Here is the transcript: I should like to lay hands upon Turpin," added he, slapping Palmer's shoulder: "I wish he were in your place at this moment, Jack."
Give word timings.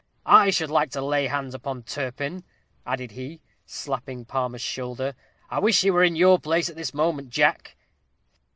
I 0.25 0.49
should 0.49 0.71
like 0.71 0.89
to 0.93 1.01
lay 1.05 1.27
hands 1.27 1.53
upon 1.53 1.83
Turpin," 1.83 2.43
added 2.87 3.11
he, 3.11 3.39
slapping 3.67 4.25
Palmer's 4.25 4.63
shoulder: 4.63 5.13
"I 5.47 5.59
wish 5.59 5.79
he 5.81 5.91
were 5.91 6.03
in 6.03 6.15
your 6.15 6.39
place 6.39 6.71
at 6.71 6.75
this 6.75 6.91
moment, 6.95 7.29
Jack." 7.29 7.75